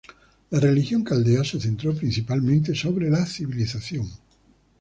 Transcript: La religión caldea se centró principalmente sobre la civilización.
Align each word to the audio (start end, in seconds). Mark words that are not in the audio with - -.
La 0.49 0.59
religión 0.59 1.03
caldea 1.03 1.43
se 1.43 1.61
centró 1.61 1.93
principalmente 1.93 2.73
sobre 2.73 3.07
la 3.11 3.23
civilización. 3.23 4.09